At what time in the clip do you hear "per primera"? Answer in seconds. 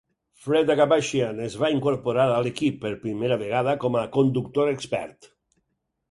2.85-3.37